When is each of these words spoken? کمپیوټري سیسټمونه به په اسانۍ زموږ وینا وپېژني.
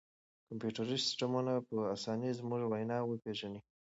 کمپیوټري 0.47 0.97
سیسټمونه 1.05 1.51
به 1.59 1.61
په 1.69 1.77
اسانۍ 1.95 2.31
زموږ 2.39 2.61
وینا 2.71 2.97
وپېژني. 3.03 3.61